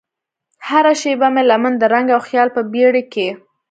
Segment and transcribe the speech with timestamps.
[0.67, 3.27] هره شیبه مې لمن د رنګ او خیال په بیړۍ کې